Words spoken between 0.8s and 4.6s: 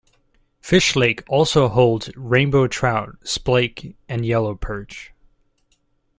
Lake also holds Rainbow Trout, Splake and Yellow